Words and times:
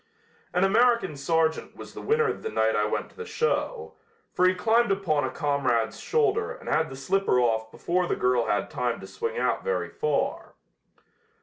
An 0.51 0.63
American 0.63 1.15
sergeant 1.15 1.75
was 1.75 1.93
the 1.93 2.01
winner 2.01 2.33
the 2.33 2.49
night 2.49 2.75
I 2.75 2.85
went 2.85 3.11
to 3.11 3.15
the 3.15 3.23
show, 3.23 3.93
for 4.33 4.47
he 4.47 4.55
climbed 4.55 4.91
upon 4.91 5.23
a 5.25 5.29
comrade's 5.29 5.99
shoulder 5.99 6.51
and 6.55 6.67
had 6.67 6.89
the 6.89 6.95
slipper 6.95 7.39
off 7.39 7.69
before 7.71 8.07
the 8.07 8.15
girl 8.15 8.47
had 8.47 8.71
time 8.71 8.99
to 9.01 9.05
swing 9.05 9.37
out 9.37 9.63
very 9.63 9.89
far. 9.89 10.55